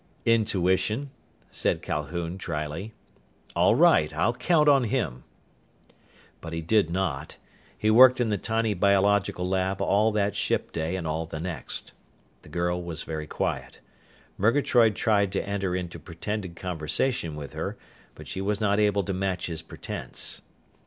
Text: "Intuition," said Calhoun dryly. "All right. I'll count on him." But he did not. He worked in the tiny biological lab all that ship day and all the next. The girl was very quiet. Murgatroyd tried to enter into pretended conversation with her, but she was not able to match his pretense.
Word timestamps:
"Intuition," 0.25 1.11
said 1.51 1.83
Calhoun 1.83 2.35
dryly. 2.35 2.91
"All 3.55 3.75
right. 3.75 4.11
I'll 4.15 4.33
count 4.33 4.67
on 4.67 4.85
him." 4.85 5.25
But 6.41 6.53
he 6.53 6.61
did 6.63 6.89
not. 6.89 7.37
He 7.77 7.91
worked 7.91 8.19
in 8.19 8.29
the 8.29 8.37
tiny 8.39 8.73
biological 8.73 9.45
lab 9.47 9.79
all 9.79 10.11
that 10.13 10.35
ship 10.35 10.71
day 10.71 10.95
and 10.95 11.05
all 11.05 11.27
the 11.27 11.39
next. 11.39 11.91
The 12.41 12.49
girl 12.49 12.81
was 12.81 13.03
very 13.03 13.27
quiet. 13.27 13.79
Murgatroyd 14.39 14.95
tried 14.95 15.31
to 15.33 15.47
enter 15.47 15.75
into 15.75 15.99
pretended 15.99 16.55
conversation 16.55 17.35
with 17.35 17.53
her, 17.53 17.77
but 18.15 18.27
she 18.27 18.41
was 18.41 18.59
not 18.59 18.79
able 18.79 19.03
to 19.03 19.13
match 19.13 19.45
his 19.45 19.61
pretense. 19.61 20.41